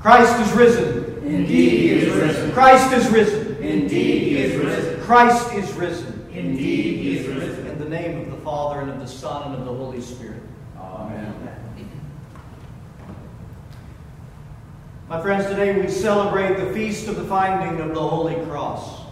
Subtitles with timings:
[0.00, 1.26] Christ is risen.
[1.26, 2.52] Indeed, he is risen.
[2.52, 3.56] Christ is risen.
[3.56, 5.00] Indeed, he is risen.
[5.02, 6.28] Christ is risen.
[6.32, 7.66] Indeed, he is risen.
[7.66, 10.42] In the name of the Father, and of the Son, and of the Holy Spirit.
[10.78, 11.34] Amen.
[15.08, 19.06] My friends, today we celebrate the feast of the finding of the Holy Cross.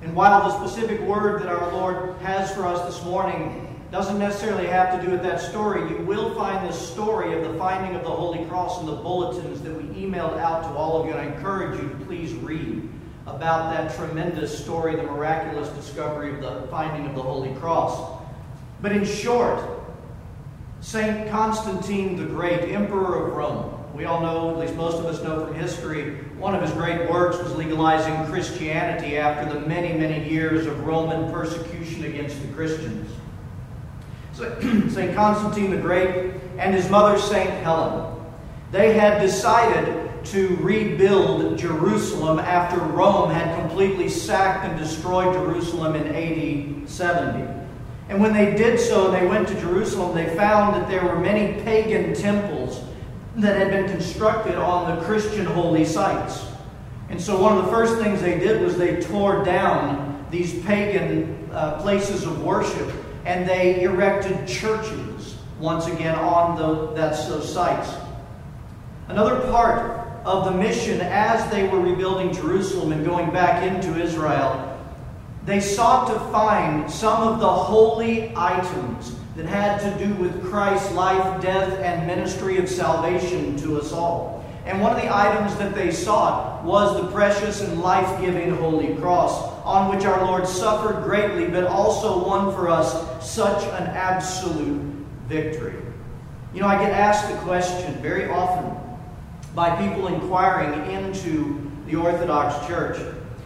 [0.00, 3.63] And while the specific word that our Lord has for us this morning
[3.94, 7.56] doesn't necessarily have to do with that story, you will find the story of the
[7.56, 11.06] finding of the Holy Cross in the bulletins that we emailed out to all of
[11.06, 11.12] you.
[11.12, 12.88] And I encourage you to please read
[13.28, 18.20] about that tremendous story, the miraculous discovery of the finding of the Holy Cross.
[18.82, 19.62] But in short,
[20.80, 21.30] St.
[21.30, 25.46] Constantine the Great, Emperor of Rome, we all know, at least most of us know
[25.46, 30.66] from history, one of his great works was legalizing Christianity after the many, many years
[30.66, 33.08] of Roman persecution against the Christians.
[34.34, 35.14] St.
[35.14, 37.50] Constantine the Great and his mother, St.
[37.62, 38.14] Helen,
[38.72, 46.08] they had decided to rebuild Jerusalem after Rome had completely sacked and destroyed Jerusalem in
[46.08, 47.46] AD 70.
[48.08, 51.60] And when they did so, they went to Jerusalem, they found that there were many
[51.62, 52.80] pagan temples
[53.36, 56.44] that had been constructed on the Christian holy sites.
[57.08, 61.48] And so one of the first things they did was they tore down these pagan
[61.52, 62.90] uh, places of worship
[63.24, 67.94] and they erected churches once again on the, those sites.
[69.08, 74.70] Another part of the mission as they were rebuilding Jerusalem and going back into Israel,
[75.44, 80.92] they sought to find some of the holy items that had to do with Christ's
[80.92, 84.43] life, death, and ministry of salvation to us all.
[84.64, 88.94] And one of the items that they sought was the precious and life giving Holy
[88.96, 92.92] Cross, on which our Lord suffered greatly, but also won for us
[93.24, 94.80] such an absolute
[95.28, 95.76] victory.
[96.54, 98.74] You know, I get asked the question very often
[99.54, 102.98] by people inquiring into the Orthodox Church,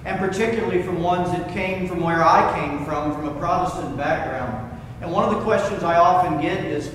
[0.04, 4.80] and particularly from ones that came from where I came from, from a Protestant background.
[5.00, 6.92] And one of the questions I often get is,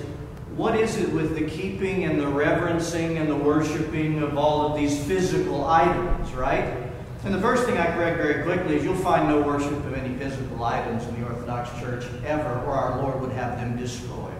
[0.56, 4.76] what is it with the keeping and the reverencing and the worshiping of all of
[4.78, 6.76] these physical items, right?
[7.24, 10.14] And the first thing I correct very quickly is you'll find no worship of any
[10.16, 14.32] physical items in the Orthodox Church ever, or our Lord would have them destroyed.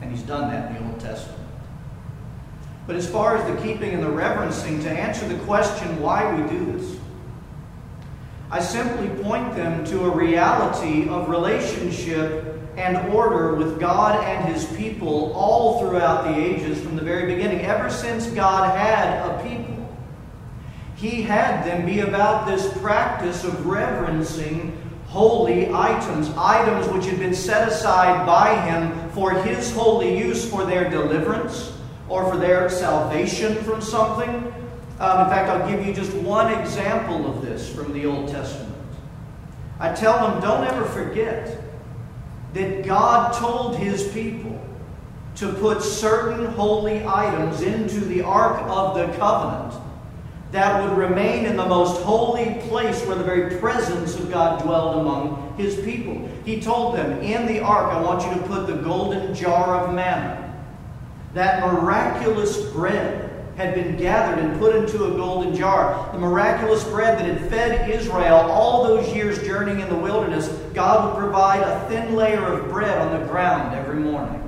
[0.00, 1.42] And He's done that in the Old Testament.
[2.86, 6.48] But as far as the keeping and the reverencing, to answer the question why we
[6.48, 6.96] do this,
[8.50, 14.66] I simply point them to a reality of relationship and order with God and His
[14.76, 17.62] people all throughout the ages from the very beginning.
[17.62, 19.88] Ever since God had a people,
[20.96, 27.34] He had them be about this practice of reverencing holy items, items which had been
[27.34, 31.72] set aside by Him for His holy use for their deliverance
[32.08, 34.52] or for their salvation from something.
[34.98, 38.74] Um, in fact, I'll give you just one example of this from the Old Testament.
[39.78, 41.62] I tell them, don't ever forget
[42.56, 44.58] that God told his people
[45.34, 49.74] to put certain holy items into the Ark of the Covenant
[50.52, 55.00] that would remain in the most holy place where the very presence of God dwelled
[55.00, 56.26] among his people.
[56.46, 59.94] He told them, In the ark, I want you to put the golden jar of
[59.94, 60.42] manna.
[61.34, 63.25] That miraculous bread
[63.56, 66.10] had been gathered and put into a golden jar.
[66.12, 71.06] The miraculous bread that had fed Israel all those years journeying in the wilderness, God
[71.06, 74.42] would provide a thin layer of bread on the ground every morning.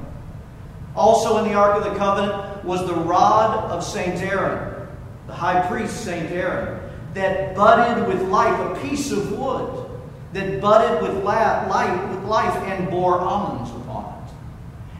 [0.94, 4.20] Also in the Ark of the Covenant was the rod of St.
[4.20, 4.86] Aaron,
[5.26, 6.30] the high priest St.
[6.30, 6.80] Aaron,
[7.14, 9.86] that budded with life, a piece of wood
[10.32, 13.70] that budded with life, with life and bore almonds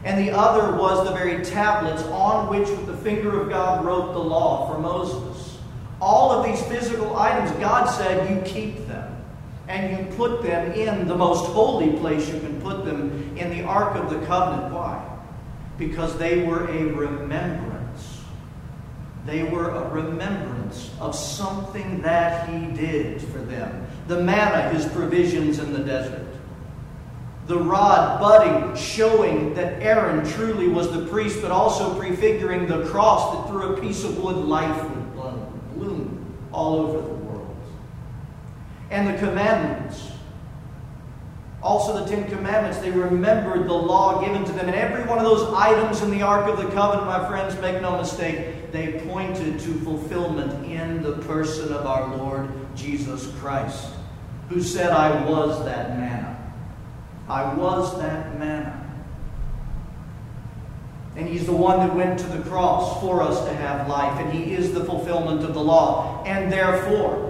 [0.03, 4.19] and the other was the very tablets on which, the finger of God, wrote the
[4.19, 5.57] law for Moses.
[5.99, 9.15] All of these physical items, God said, you keep them.
[9.67, 13.63] And you put them in the most holy place you can put them in the
[13.63, 14.73] Ark of the Covenant.
[14.73, 15.05] Why?
[15.77, 18.21] Because they were a remembrance.
[19.25, 23.85] They were a remembrance of something that He did for them.
[24.07, 26.25] The manna, His provisions in the desert
[27.49, 33.35] the rod budding, showing that Aaron truly was the priest, but also prefiguring the cross
[33.35, 37.57] that through a piece of wood life would bloom all over the world.
[38.91, 40.11] And the commandments.
[41.63, 44.67] Also, the Ten Commandments, they remembered the law given to them.
[44.67, 47.81] And every one of those items in the Ark of the Covenant, my friends, make
[47.81, 53.89] no mistake, they pointed to fulfillment in the person of our Lord Jesus Christ,
[54.49, 56.28] who said, I was that manna.
[57.29, 58.75] I was that manna.
[61.15, 64.19] And He's the one that went to the cross for us to have life.
[64.19, 66.23] And He is the fulfillment of the law.
[66.25, 67.29] And therefore,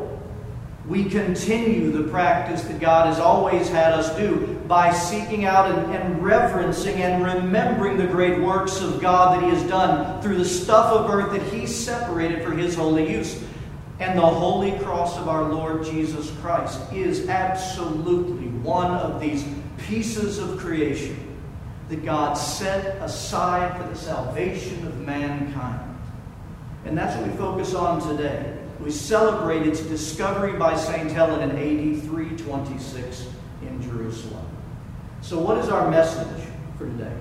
[0.87, 5.95] we continue the practice that God has always had us do by seeking out and,
[5.95, 10.45] and, reverencing and remembering the great works of God that He has done through the
[10.45, 13.43] stuff of earth that He separated for His holy use.
[13.99, 19.43] And the holy cross of our Lord Jesus Christ is absolutely one of these
[19.87, 21.17] pieces of creation
[21.89, 25.81] that God set aside for the salvation of mankind.
[26.85, 28.57] And that's what we focus on today.
[28.79, 31.11] We celebrate its discovery by St.
[31.11, 33.27] Helen in AD 326
[33.63, 34.45] in Jerusalem.
[35.21, 36.45] So, what is our message
[36.77, 37.13] for today?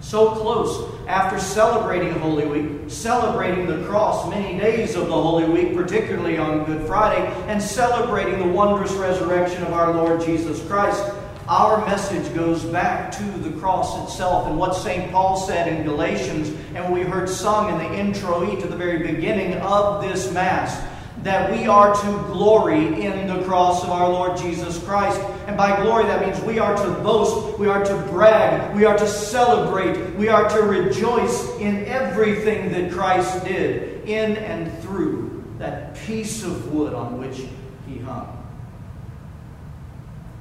[0.00, 5.74] So close after celebrating Holy Week, celebrating the cross many days of the Holy Week,
[5.74, 11.04] particularly on Good Friday, and celebrating the wondrous resurrection of our Lord Jesus Christ.
[11.48, 15.10] Our message goes back to the cross itself and what St.
[15.10, 19.54] Paul said in Galatians, and we heard sung in the introit to the very beginning
[19.54, 20.78] of this Mass
[21.22, 25.18] that we are to glory in the cross of our Lord Jesus Christ.
[25.46, 28.98] And by glory, that means we are to boast, we are to brag, we are
[28.98, 35.96] to celebrate, we are to rejoice in everything that Christ did in and through that
[35.96, 37.46] piece of wood on which
[37.86, 38.47] he hung.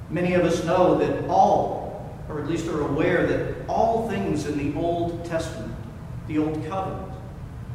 [0.10, 4.58] Many of us know that all, or at least are aware that all things in
[4.58, 5.74] the Old Testament,
[6.28, 7.12] the Old Covenant,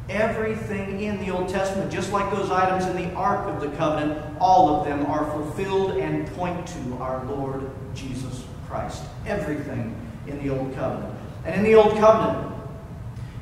[0.09, 4.37] everything in the Old Testament, just like those items in the Ark of the Covenant,
[4.39, 9.03] all of them are fulfilled and point to our Lord Jesus Christ.
[9.25, 9.95] Everything
[10.27, 11.13] in the Old Covenant.
[11.45, 12.53] And in the Old Covenant,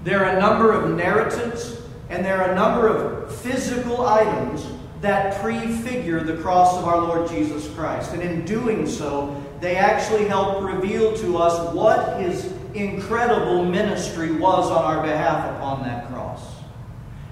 [0.04, 4.66] there are a number of narratives and there are a number of physical items
[5.02, 8.14] that prefigure the cross of our Lord Jesus Christ.
[8.14, 14.70] And in doing so, they actually help reveal to us what his incredible ministry was
[14.70, 16.42] on our behalf upon that cross.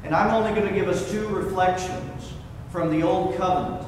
[0.03, 2.33] And I'm only going to give us two reflections
[2.71, 3.85] from the Old Covenant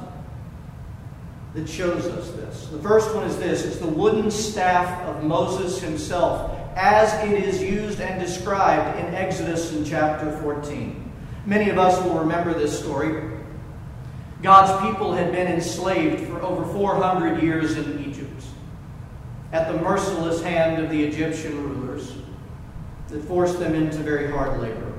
[1.54, 2.68] that shows us this.
[2.68, 7.60] The first one is this it's the wooden staff of Moses himself, as it is
[7.60, 11.12] used and described in Exodus in chapter 14.
[11.44, 13.41] Many of us will remember this story.
[14.42, 18.42] God's people had been enslaved for over 400 years in Egypt
[19.52, 22.14] at the merciless hand of the Egyptian rulers
[23.08, 24.91] that forced them into very hard labor.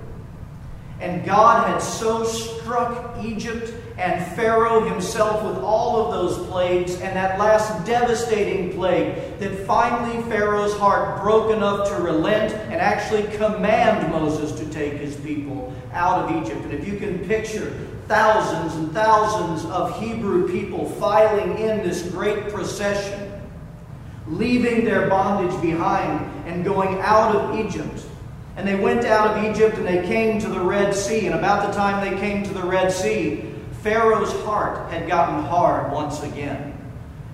[1.03, 7.13] And God had so struck Egypt and Pharaoh himself with all of those plagues and
[7.17, 14.09] that last devastating plague that finally Pharaoh's heart broke enough to relent and actually command
[14.13, 16.63] Moses to take his people out of Egypt.
[16.63, 17.77] And if you can picture
[18.07, 23.29] thousands and thousands of Hebrew people filing in this great procession,
[24.27, 28.05] leaving their bondage behind and going out of Egypt.
[28.55, 31.25] And they went out of Egypt and they came to the Red Sea.
[31.25, 33.49] And about the time they came to the Red Sea,
[33.81, 36.77] Pharaoh's heart had gotten hard once again.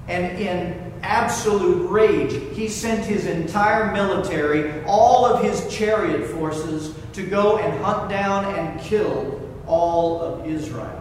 [0.08, 7.26] And in absolute rage, he sent his entire military, all of his chariot forces, to
[7.26, 10.96] go and hunt down and kill all of Israel.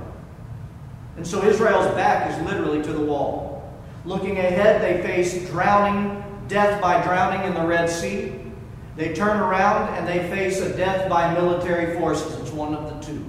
[1.17, 3.73] And so Israel's back is literally to the wall.
[4.05, 8.38] Looking ahead, they face drowning, death by drowning in the Red Sea.
[8.99, 12.35] They turn around and they face a death by military forces.
[12.41, 13.25] It's one of the two.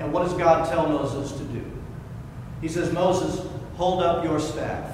[0.00, 1.64] And what does God tell Moses to do?
[2.60, 3.46] He says, Moses,
[3.76, 4.90] hold up your staff,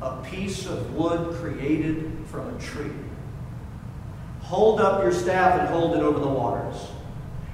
[0.00, 2.90] a piece of wood created from a tree.
[4.40, 6.88] Hold up your staff and hold it over the waters.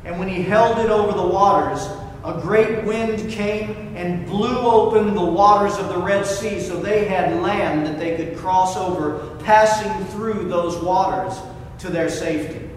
[0.07, 1.87] And when he held it over the waters,
[2.25, 7.05] a great wind came and blew open the waters of the Red Sea so they
[7.05, 11.39] had land that they could cross over, passing through those waters
[11.79, 12.69] to their safety.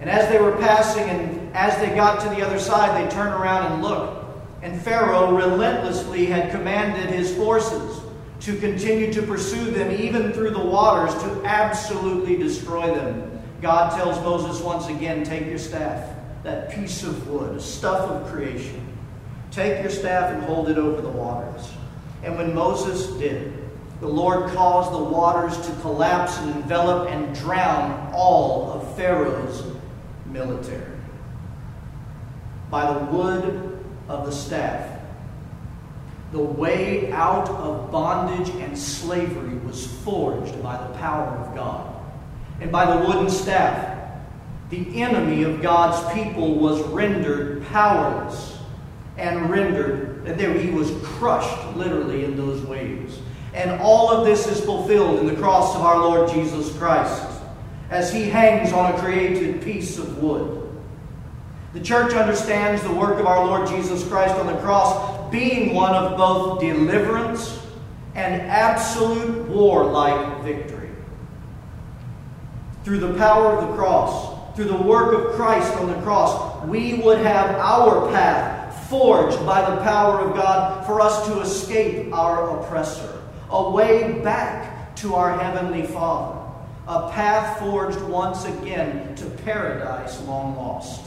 [0.00, 3.34] And as they were passing and as they got to the other side, they turned
[3.34, 4.24] around and looked.
[4.62, 8.00] And Pharaoh relentlessly had commanded his forces
[8.40, 13.40] to continue to pursue them even through the waters to absolutely destroy them.
[13.60, 18.30] God tells Moses once again, Take your staff, that piece of wood, a stuff of
[18.32, 18.86] creation.
[19.50, 21.70] Take your staff and hold it over the waters.
[22.22, 23.52] And when Moses did,
[24.00, 29.64] the Lord caused the waters to collapse and envelop and drown all of Pharaoh's
[30.26, 30.96] military.
[32.70, 35.00] By the wood of the staff,
[36.30, 41.94] the way out of bondage and slavery was forged by the power of God
[42.60, 43.97] and by the wooden staff.
[44.70, 48.58] The enemy of God's people was rendered powerless
[49.16, 53.18] and rendered, and there he was crushed literally in those waves.
[53.54, 57.24] And all of this is fulfilled in the cross of our Lord Jesus Christ.
[57.90, 60.54] as he hangs on a created piece of wood.
[61.72, 65.94] The church understands the work of our Lord Jesus Christ on the cross being one
[65.94, 67.60] of both deliverance
[68.14, 70.90] and absolute warlike victory.
[72.84, 76.94] Through the power of the cross, through the work of Christ on the cross, we
[76.94, 82.58] would have our path forged by the power of God for us to escape our
[82.58, 86.40] oppressor, a way back to our Heavenly Father,
[86.88, 91.02] a path forged once again to paradise long lost.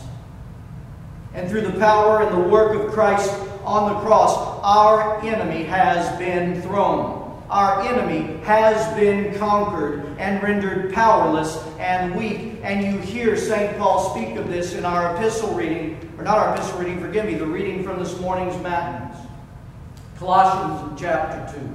[1.33, 6.17] And through the power and the work of Christ on the cross, our enemy has
[6.17, 7.20] been thrown.
[7.51, 12.55] Our enemy has been conquered and rendered powerless and weak.
[12.63, 13.77] And you hear St.
[13.77, 17.33] Paul speak of this in our epistle reading, or not our epistle reading, forgive me,
[17.33, 19.17] the reading from this morning's Matins.
[20.17, 21.69] Colossians chapter 2.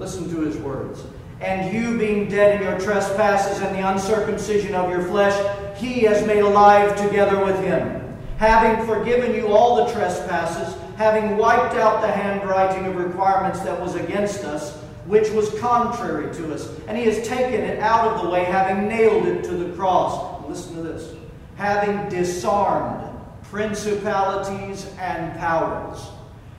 [0.00, 1.04] Listen to his words.
[1.40, 6.26] And you, being dead in your trespasses and the uncircumcision of your flesh, he has
[6.26, 7.98] made alive together with him
[8.38, 13.94] having forgiven you all the trespasses, having wiped out the handwriting of requirements that was
[13.94, 14.76] against us,
[15.06, 16.68] which was contrary to us.
[16.88, 20.44] And he has taken it out of the way, having nailed it to the cross.
[20.48, 21.14] Listen to this.
[21.54, 26.04] Having disarmed principalities and powers,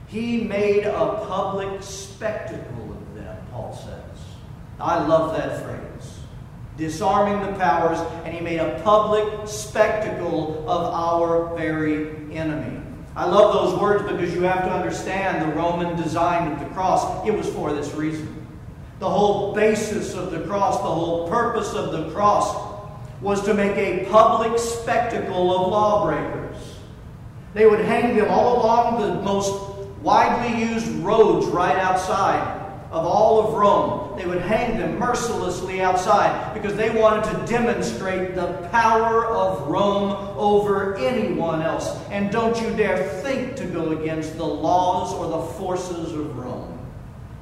[0.06, 4.24] he made a public spectacle of them, Paul says.
[4.80, 5.80] I love that phrase
[6.80, 12.79] disarming the powers, and he made a public spectacle of our very enemy.
[13.20, 17.26] I love those words because you have to understand the Roman design of the cross.
[17.26, 18.46] It was for this reason.
[18.98, 22.80] The whole basis of the cross, the whole purpose of the cross
[23.20, 26.56] was to make a public spectacle of lawbreakers.
[27.52, 29.52] They would hang them all along the most
[30.00, 32.59] widely used roads right outside
[32.90, 34.18] of all of Rome.
[34.18, 40.10] They would hang them mercilessly outside because they wanted to demonstrate the power of Rome
[40.36, 41.96] over anyone else.
[42.10, 46.78] And don't you dare think to go against the laws or the forces of Rome.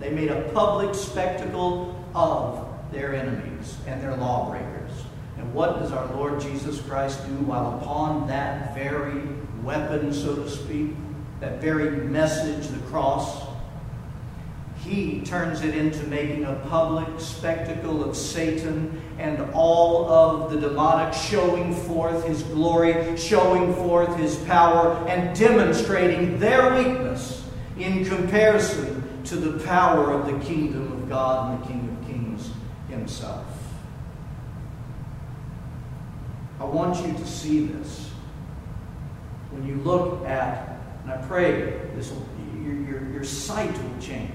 [0.00, 4.90] They made a public spectacle of their enemies and their lawbreakers.
[5.38, 9.22] And what does our Lord Jesus Christ do while upon that very
[9.62, 10.90] weapon, so to speak,
[11.40, 13.47] that very message, the cross?
[14.88, 21.12] He turns it into making a public spectacle of Satan and all of the demonic,
[21.12, 29.36] showing forth his glory, showing forth his power, and demonstrating their weakness in comparison to
[29.36, 32.50] the power of the kingdom of God and the King of Kings
[32.88, 33.44] himself.
[36.58, 38.10] I want you to see this.
[39.50, 42.26] When you look at, and I pray this will,
[42.62, 44.32] your, your, your sight will change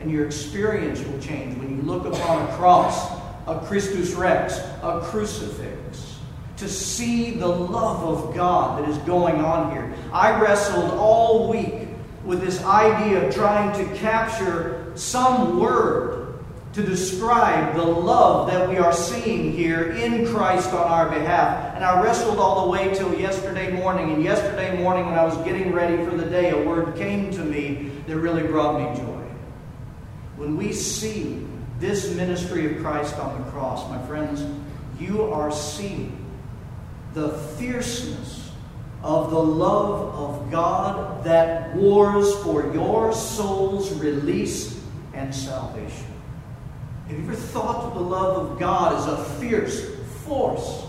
[0.00, 3.12] and your experience will change when you look upon a cross,
[3.46, 6.18] a Christus Rex, a crucifix,
[6.56, 9.92] to see the love of God that is going on here.
[10.12, 11.88] I wrestled all week
[12.24, 16.16] with this idea of trying to capture some word
[16.76, 21.74] to describe the love that we are seeing here in Christ on our behalf.
[21.74, 24.12] And I wrestled all the way till yesterday morning.
[24.12, 27.38] And yesterday morning, when I was getting ready for the day, a word came to
[27.38, 29.15] me that really brought me joy.
[30.36, 31.46] When we see
[31.80, 34.44] this ministry of Christ on the cross, my friends,
[34.98, 36.24] you are seeing
[37.14, 38.50] the fierceness
[39.02, 44.82] of the love of God that wars for your soul's release
[45.14, 46.06] and salvation.
[47.08, 50.84] Have you ever thought of the love of God as a fierce force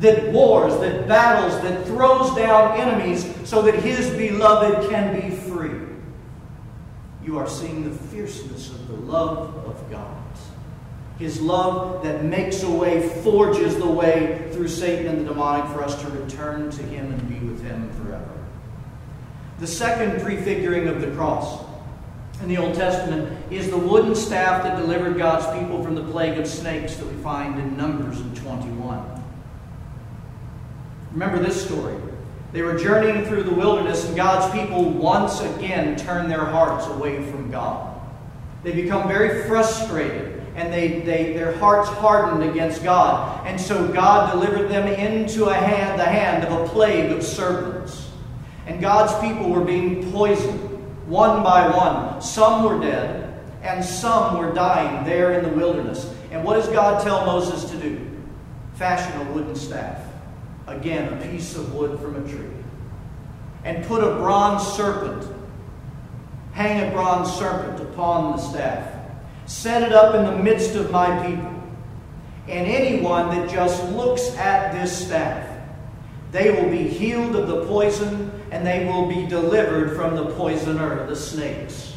[0.00, 5.53] that wars, that battles, that throws down enemies so that his beloved can be free?
[7.24, 10.24] You are seeing the fierceness of the love of God.
[11.18, 15.82] His love that makes a way, forges the way through Satan and the demonic for
[15.82, 18.30] us to return to Him and be with Him forever.
[19.60, 21.64] The second prefiguring of the cross
[22.42, 26.36] in the Old Testament is the wooden staff that delivered God's people from the plague
[26.36, 29.22] of snakes that we find in Numbers in 21.
[31.12, 31.94] Remember this story.
[32.54, 37.20] They were journeying through the wilderness, and God's people once again turn their hearts away
[37.28, 38.00] from God.
[38.62, 43.44] They become very frustrated, and they, they, their hearts hardened against God.
[43.44, 48.08] And so God delivered them into a hand, the hand of a plague of serpents.
[48.68, 50.60] And God's people were being poisoned
[51.08, 52.22] one by one.
[52.22, 56.08] Some were dead, and some were dying there in the wilderness.
[56.30, 58.00] And what does God tell Moses to do?
[58.74, 60.03] Fashion a wooden staff.
[60.66, 62.50] Again, a piece of wood from a tree.
[63.64, 65.26] And put a bronze serpent,
[66.52, 68.90] hang a bronze serpent upon the staff.
[69.46, 71.50] Set it up in the midst of my people.
[72.48, 75.48] And anyone that just looks at this staff,
[76.30, 81.06] they will be healed of the poison and they will be delivered from the poisoner,
[81.06, 81.96] the snakes.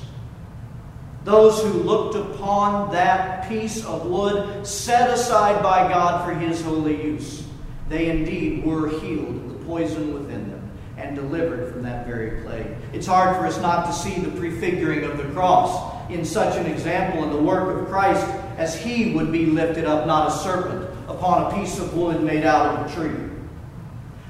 [1.23, 7.03] Those who looked upon that piece of wood set aside by God for his holy
[7.03, 7.46] use,
[7.89, 12.67] they indeed were healed of the poison within them and delivered from that very plague.
[12.91, 16.65] It's hard for us not to see the prefiguring of the cross in such an
[16.65, 18.25] example in the work of Christ
[18.57, 22.43] as he would be lifted up, not a serpent, upon a piece of wood made
[22.43, 23.23] out of a tree.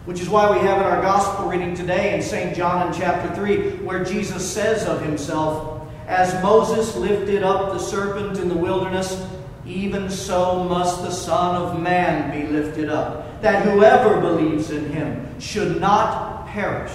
[0.05, 2.55] Which is why we have in our gospel reading today in St.
[2.55, 8.39] John in chapter 3, where Jesus says of himself, As Moses lifted up the serpent
[8.39, 9.25] in the wilderness,
[9.65, 15.39] even so must the Son of Man be lifted up, that whoever believes in him
[15.39, 16.91] should not perish,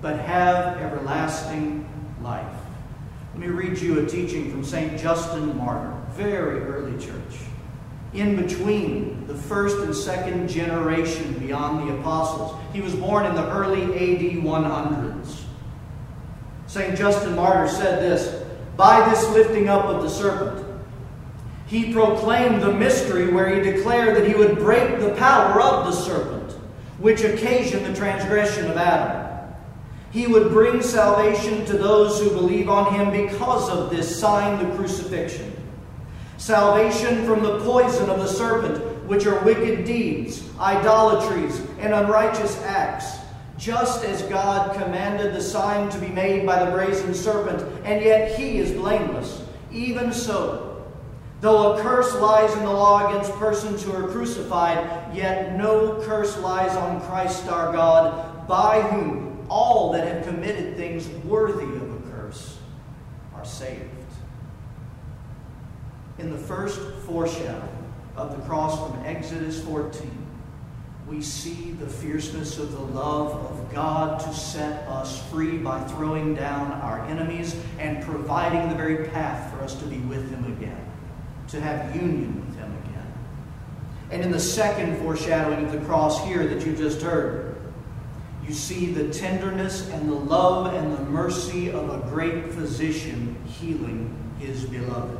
[0.00, 1.88] but have everlasting
[2.22, 2.46] life.
[3.32, 5.00] Let me read you a teaching from St.
[5.00, 7.38] Justin Martyr, very early church.
[8.12, 12.60] In between the first and second generation beyond the apostles.
[12.72, 15.42] He was born in the early AD 100s.
[16.66, 16.96] St.
[16.96, 18.44] Justin Martyr said this
[18.76, 20.66] By this lifting up of the serpent,
[21.70, 25.92] he proclaimed the mystery where he declared that he would break the power of the
[25.92, 26.50] serpent,
[26.98, 29.54] which occasioned the transgression of Adam.
[30.10, 34.74] He would bring salvation to those who believe on him because of this sign, the
[34.74, 35.56] crucifixion.
[36.38, 43.18] Salvation from the poison of the serpent, which are wicked deeds, idolatries, and unrighteous acts,
[43.56, 48.36] just as God commanded the sign to be made by the brazen serpent, and yet
[48.36, 49.44] he is blameless.
[49.70, 50.69] Even so,
[51.40, 56.38] though a curse lies in the law against persons who are crucified, yet no curse
[56.38, 62.10] lies on Christ our God, by whom all that have committed things worthy of a
[62.10, 62.58] curse
[63.34, 63.88] are saved.
[66.18, 67.68] In the first foreshadow
[68.14, 70.10] of the cross from Exodus 14,
[71.08, 76.34] we see the fierceness of the love of God to set us free by throwing
[76.34, 80.89] down our enemies and providing the very path for us to be with Him again,
[81.50, 83.12] to have union with Him again.
[84.10, 87.56] And in the second foreshadowing of the cross here that you just heard,
[88.46, 94.16] you see the tenderness and the love and the mercy of a great physician healing
[94.40, 95.18] his beloved.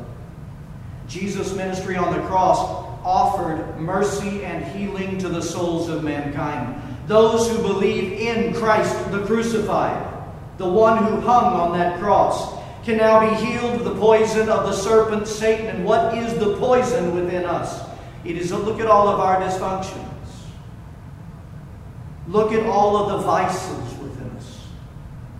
[1.06, 2.58] Jesus' ministry on the cross
[3.04, 6.80] offered mercy and healing to the souls of mankind.
[7.06, 10.06] Those who believe in Christ the crucified,
[10.58, 14.64] the one who hung on that cross, can now be healed of the poison of
[14.64, 15.66] the serpent Satan.
[15.66, 17.82] And what is the poison within us?
[18.24, 20.06] It is a look at all of our dysfunctions.
[22.28, 24.66] Look at all of the vices within us.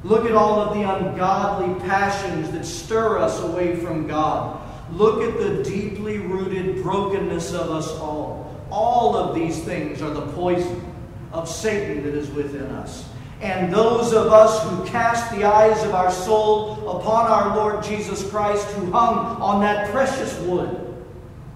[0.03, 4.61] Look at all of the ungodly passions that stir us away from God.
[4.93, 8.61] Look at the deeply rooted brokenness of us all.
[8.71, 10.85] All of these things are the poison
[11.33, 13.09] of Satan that is within us.
[13.41, 18.29] And those of us who cast the eyes of our soul upon our Lord Jesus
[18.31, 20.87] Christ, who hung on that precious wood,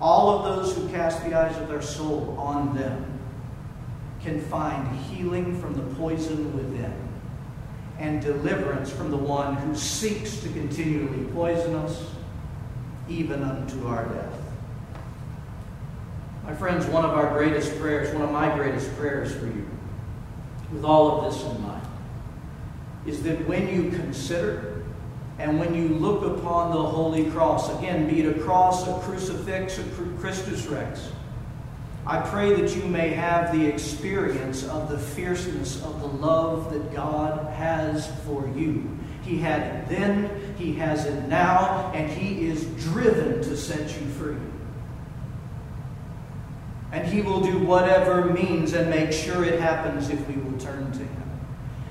[0.00, 3.20] all of those who cast the eyes of their soul on them
[4.22, 6.92] can find healing from the poison within
[7.98, 12.10] and deliverance from the one who seeks to continually poison us,
[13.08, 14.40] even unto our death.
[16.44, 19.68] My friends, one of our greatest prayers, one of my greatest prayers for you,
[20.74, 21.86] with all of this in mind,
[23.06, 24.82] is that when you consider
[25.38, 29.78] and when you look upon the Holy Cross, again, be it a cross, a crucifix,
[29.78, 29.84] a
[30.18, 31.10] Christus Rex,
[32.06, 36.92] I pray that you may have the experience of the fierceness of the love that
[36.94, 38.86] God has for you.
[39.22, 44.06] He had it then, He has it now, and He is driven to set you
[44.08, 44.36] free.
[46.94, 50.92] And He will do whatever means and make sure it happens if we will turn
[50.92, 51.30] to Him.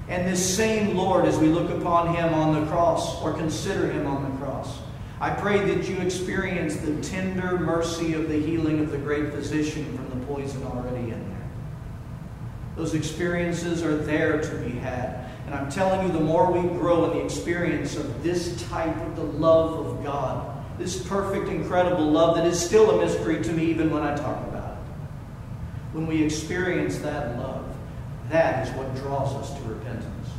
[0.07, 4.07] And this same Lord, as we look upon Him on the cross or consider Him
[4.07, 4.79] on the cross,
[5.19, 9.93] I pray that you experience the tender mercy of the healing of the great physician
[9.97, 11.49] from the poison already in there.
[12.77, 15.29] Those experiences are there to be had.
[15.45, 19.17] And I'm telling you, the more we grow in the experience of this type of
[19.17, 23.65] the love of God, this perfect, incredible love that is still a mystery to me
[23.65, 24.52] even when I talk about it,
[25.93, 27.65] when we experience that love,
[28.29, 30.29] that is what draws us to repentance.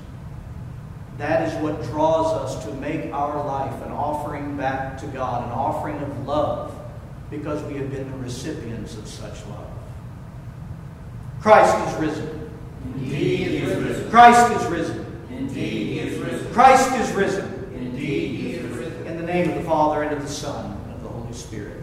[1.17, 5.53] That is what draws us to make our life an offering back to God, an
[5.53, 6.77] offering of love,
[7.31, 9.71] because we have been the recipients of such love.
[11.41, 12.51] Christ is risen.
[12.97, 14.11] Indeed, he is risen.
[14.11, 15.27] Christ is risen.
[15.31, 16.53] Indeed, he is risen.
[16.53, 17.71] Christ is risen.
[17.75, 19.07] Indeed, he is risen.
[19.07, 21.74] In the name of the Father, and of the Son, and of the Holy Spirit.